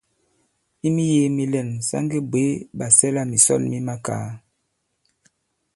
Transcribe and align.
I 0.87 0.89
miyēē 0.95 1.27
mi 1.35 1.43
lɛ̂n, 1.53 1.69
sa 1.87 1.97
ŋge 2.03 2.19
bwě 2.31 2.45
ɓàsɛlamìsɔn 2.77 3.61
mi 3.71 3.77
makaa. 3.87 4.27